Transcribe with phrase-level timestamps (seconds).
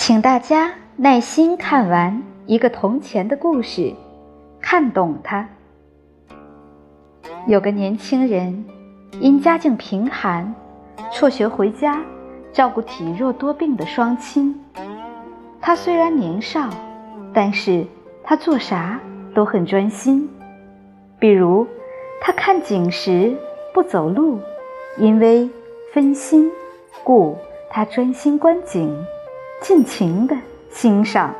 [0.00, 3.94] 请大家耐心看完一个铜钱的故事，
[4.58, 5.46] 看懂它。
[7.46, 8.64] 有个年轻人，
[9.20, 10.54] 因家境贫寒，
[11.12, 12.02] 辍学回家
[12.50, 14.58] 照顾体弱多病的双亲。
[15.60, 16.70] 他虽然年少，
[17.34, 17.84] 但是
[18.24, 18.98] 他做啥
[19.34, 20.26] 都很专心。
[21.18, 21.66] 比如，
[22.22, 23.36] 他看景时
[23.74, 24.40] 不走路，
[24.96, 25.50] 因为
[25.92, 26.50] 分心，
[27.04, 27.36] 故
[27.68, 28.96] 他专心观景。
[29.60, 30.36] 尽情的
[30.70, 31.34] 欣赏。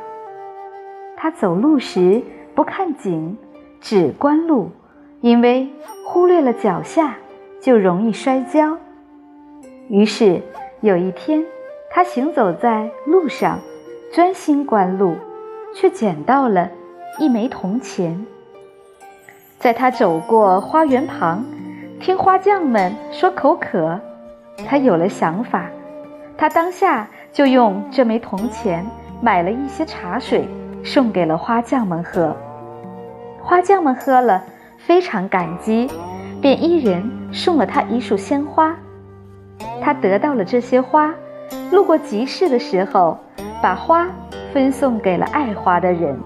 [1.17, 2.21] 他走路时
[2.55, 3.37] 不看景，
[3.79, 4.71] 只观路，
[5.21, 5.67] 因为
[6.05, 7.15] 忽略了脚下
[7.59, 8.77] 就容易摔跤。
[9.89, 10.41] 于是
[10.81, 11.43] 有一天，
[11.89, 13.59] 他行走在路上，
[14.13, 15.15] 专心观路，
[15.75, 16.69] 却捡到了
[17.19, 18.25] 一枚铜钱。
[19.59, 21.43] 在他走过花园旁，
[21.99, 23.99] 听花匠们说口渴，
[24.67, 25.69] 他有了想法。
[26.35, 28.85] 他当下就用这枚铜钱
[29.21, 30.47] 买了一些茶水，
[30.83, 32.35] 送给了花匠们喝。
[33.39, 34.43] 花匠们喝了，
[34.77, 35.89] 非常感激，
[36.41, 38.75] 便一人送了他一束鲜花。
[39.81, 41.13] 他得到了这些花，
[41.71, 43.17] 路过集市的时候，
[43.61, 44.07] 把花
[44.51, 46.19] 分送给了爱花的人。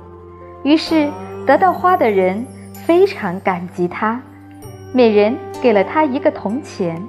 [0.63, 1.07] 于是
[1.45, 4.19] 得到花的人非常感激他，
[4.91, 6.99] 每人给了他一个铜钱。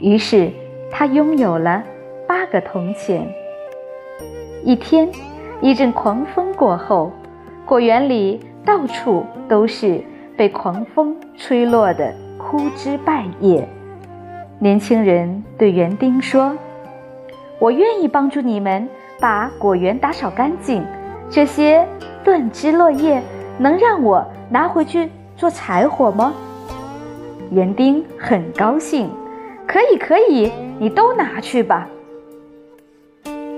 [0.00, 0.50] 于是
[0.90, 1.82] 他拥有了。
[2.32, 3.30] 八个铜钱。
[4.64, 5.06] 一天，
[5.60, 7.12] 一阵狂风过后，
[7.66, 10.02] 果园里到处都是
[10.34, 13.68] 被狂风吹落的枯枝败叶。
[14.58, 16.56] 年轻人对园丁说
[17.60, 18.88] ：“我愿意帮助你们
[19.20, 20.82] 把果园打扫干净。
[21.28, 21.86] 这些
[22.24, 23.20] 断枝落叶
[23.58, 26.32] 能让我拿回去做柴火吗？”
[27.52, 29.10] 园丁很高兴
[29.68, 31.86] ：“可以，可以，你都拿去吧。”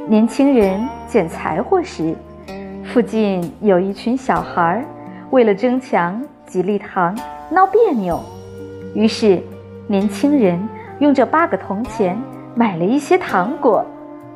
[0.07, 2.15] 年轻人捡柴火时，
[2.85, 4.85] 附近有一群小孩儿，
[5.31, 7.19] 为了争抢几粒糖
[7.51, 8.23] 闹别扭。
[8.95, 9.43] 于是，
[9.87, 10.61] 年轻人
[10.99, 12.19] 用这八个铜钱
[12.55, 13.83] 买了一些糖果，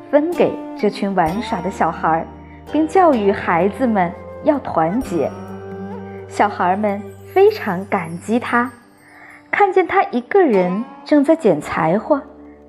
[0.09, 2.25] 分给这群玩耍的小孩，
[2.71, 4.11] 并教育孩子们
[4.43, 5.29] 要团结。
[6.27, 6.99] 小孩们
[7.31, 8.71] 非常感激他，
[9.51, 12.19] 看见他一个人正在捡柴火，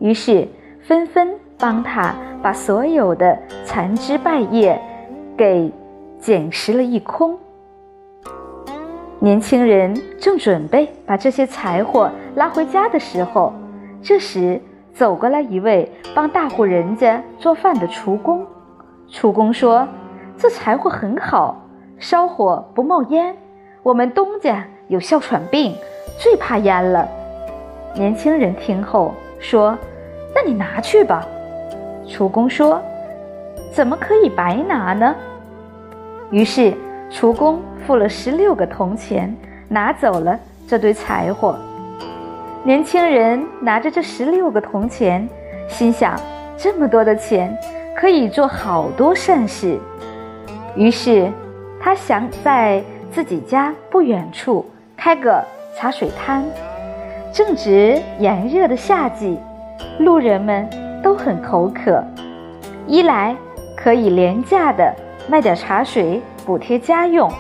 [0.01, 0.47] 于是
[0.83, 2.15] 纷纷帮他。
[2.43, 4.81] 把所有的残枝败叶
[5.37, 5.73] 给
[6.19, 7.39] 捡拾了一空。
[9.19, 13.53] 年轻人正准备把这些柴火拉回家的时候，
[14.03, 14.61] 这时
[14.95, 18.47] 走过来一位帮大户人家做饭的厨工。
[19.09, 19.87] 厨工说
[20.39, 21.61] ：“这柴火很好，
[21.99, 23.37] 烧火不冒烟。
[23.83, 25.75] 我们东家有哮喘病，
[26.19, 27.07] 最怕烟了。”
[27.95, 29.77] 年轻人听后说
[30.35, 31.27] ：“那你拿去吧。”
[32.11, 32.83] 厨工说
[33.73, 35.15] ：“怎么可以白拿呢？”
[36.31, 36.75] 于是，
[37.09, 39.35] 厨工付了十六个铜钱，
[39.69, 41.57] 拿走了这堆柴火。
[42.65, 45.27] 年轻人拿着这十六个铜钱，
[45.69, 46.19] 心想：
[46.59, 47.57] 这么多的钱，
[47.97, 49.79] 可以做好多善事。
[50.75, 51.31] 于是，
[51.81, 52.83] 他想在
[53.13, 54.67] 自己家不远处
[54.97, 55.43] 开个
[55.77, 56.45] 茶水摊。
[57.33, 59.39] 正值炎热的夏季，
[60.01, 60.69] 路人们。
[61.03, 62.03] 都很口渴，
[62.87, 63.37] 一来
[63.77, 64.95] 可以廉价的
[65.29, 67.31] 卖点茶水补贴家用，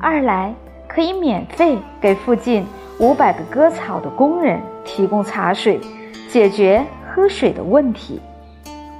[0.00, 0.54] 二来
[0.86, 2.66] 可以免费给附近
[2.98, 5.80] 五百个割草的工人提供茶水，
[6.28, 8.20] 解决喝水的问题。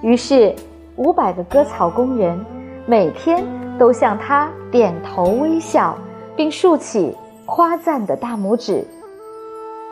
[0.03, 0.55] 于是，
[0.97, 2.39] 五百个割草工人
[2.87, 3.45] 每天
[3.79, 5.97] 都向他点头微笑，
[6.35, 7.17] 并竖起
[7.47, 8.85] 夸赞的大拇指。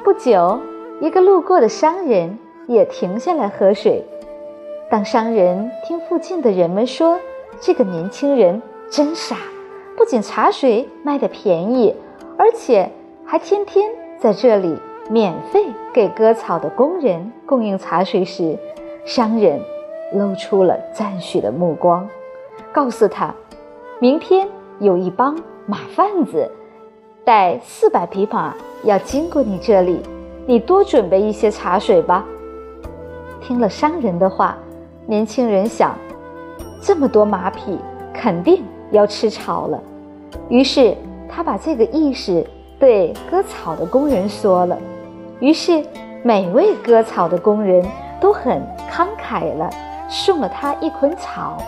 [0.03, 0.59] 不久，
[1.01, 2.37] 一个路过的商人。
[2.67, 4.05] 也停下来喝水。
[4.91, 7.19] 当商人听附近的人们说
[7.61, 9.37] 这个年轻人真傻，
[9.97, 11.95] 不仅茶水卖的便宜，
[12.37, 12.91] 而且
[13.25, 14.77] 还天天在这里
[15.09, 18.59] 免费给割草的工人供应茶水时，
[19.05, 19.61] 商人
[20.13, 22.07] 露出了赞许的目光，
[22.73, 23.35] 告诉他，
[23.99, 24.47] 明天
[24.79, 25.35] 有一帮
[25.67, 26.51] 马贩子
[27.25, 28.55] 带四百匹马
[28.85, 30.01] 要经过你这里，
[30.47, 32.27] 你多准备一些茶水吧。
[33.43, 34.57] 听了商人的话，
[35.07, 35.95] 年轻人想，
[36.81, 37.79] 这么多马匹
[38.15, 38.63] 肯定
[38.93, 39.81] 要吃草了。
[40.49, 40.97] 于是
[41.29, 42.47] 他把这个意思
[42.79, 44.79] 对割草的工人说了。
[45.41, 45.85] 于是
[46.23, 47.85] 每位割草的工人
[48.21, 49.69] 都很慷慨了，
[50.09, 51.59] 送了他一捆草。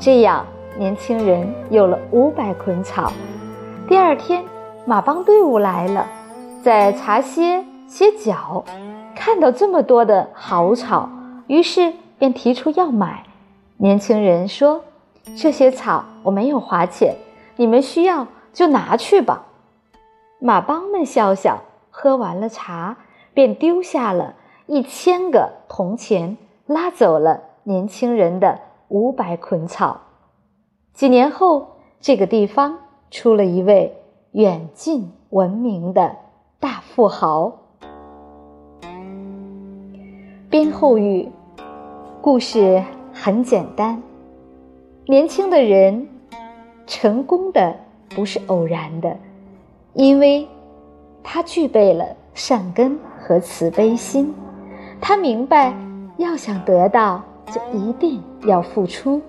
[0.00, 0.44] 这样，
[0.76, 3.12] 年轻人有了五百捆草。
[3.86, 4.44] 第二天，
[4.84, 6.06] 马帮队伍来了，
[6.62, 8.64] 在茶歇歇脚。
[9.24, 11.08] 看到这么多的好草，
[11.46, 13.24] 于是便提出要买。
[13.78, 14.84] 年轻人说
[15.34, 17.16] ：“这些草我没有花钱，
[17.56, 19.46] 你们需要就拿去吧。”
[20.38, 22.98] 马帮们笑笑，喝完了茶，
[23.32, 24.34] 便丢下了
[24.66, 26.36] 一千个铜钱，
[26.66, 30.02] 拉走了年轻人的五百捆草。
[30.92, 32.76] 几年后，这个地方
[33.10, 36.14] 出了一位远近闻名的
[36.60, 37.63] 大富豪。
[40.54, 41.28] 编后语，
[42.20, 42.80] 故事
[43.12, 44.00] 很简单。
[45.04, 46.06] 年轻的人
[46.86, 47.74] 成功的
[48.10, 49.16] 不是偶然的，
[49.94, 50.46] 因为
[51.24, 54.32] 他具备了善根和慈悲心。
[55.00, 55.74] 他明白，
[56.18, 59.20] 要想得到，就一定要付出。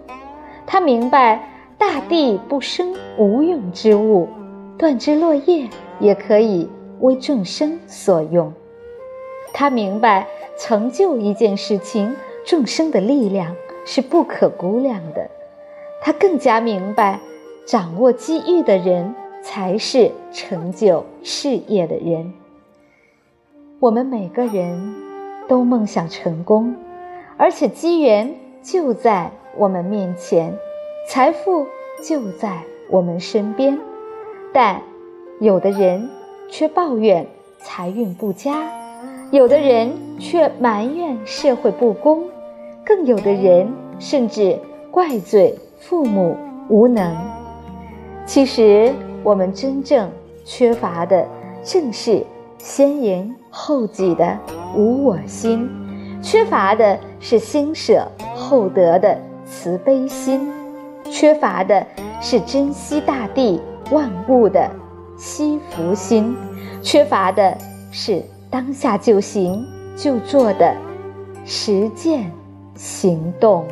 [0.68, 1.44] 他明白，
[1.76, 4.28] 大地不生无用之物，
[4.78, 5.68] 断枝落叶
[6.00, 6.70] 也可以
[7.00, 8.54] 为众生所用。
[9.56, 10.28] 他明白。
[10.58, 12.16] 成就一件事情，
[12.46, 13.54] 众生的力量
[13.86, 15.30] 是不可估量的。
[16.02, 17.20] 他更加明白，
[17.68, 19.14] 掌握机遇的人
[19.44, 22.34] 才是成就事业的人。
[23.82, 24.96] 我们每个人
[25.50, 26.74] 都梦想成功，
[27.36, 30.58] 而且机缘就在我们面前，
[31.10, 31.68] 财富
[32.02, 33.78] 就在我们身边，
[34.54, 34.82] 但
[35.42, 36.10] 有的人
[36.50, 37.28] 却抱怨
[37.60, 38.85] 财运不佳。
[39.32, 42.24] 有的人却埋怨社会不公，
[42.86, 43.68] 更有的人
[44.00, 44.58] 甚至
[44.92, 46.38] 怪罪父母
[46.70, 47.16] 无能。
[48.26, 48.94] 其实，
[49.24, 50.10] 我们真正
[50.46, 51.28] 缺乏的
[51.64, 52.24] 正是
[52.60, 54.38] 先人后己的
[54.76, 55.70] 无我心，
[56.22, 60.48] 缺乏的是先舍后得的慈悲心，
[61.10, 61.86] 缺乏的
[62.22, 63.60] 是珍惜大地
[63.92, 64.70] 万物的
[65.18, 66.36] 惜福心，
[66.82, 67.58] 缺乏的
[67.92, 68.22] 是。
[68.56, 69.68] 当下就行
[69.98, 70.78] 就做的
[71.46, 72.32] 实践
[72.74, 73.68] 行动。